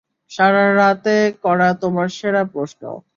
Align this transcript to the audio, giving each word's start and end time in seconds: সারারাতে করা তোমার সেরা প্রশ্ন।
সারারাতে 0.31 1.15
করা 1.43 1.69
তোমার 1.81 2.07
সেরা 2.17 2.43
প্রশ্ন। 2.53 2.81